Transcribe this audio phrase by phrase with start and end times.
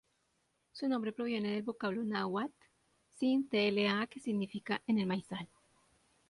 [0.71, 2.51] Su nombre proviene del vocablo náhuatl
[3.19, 5.47] "Cin-tla", que significa ""En el maizal"".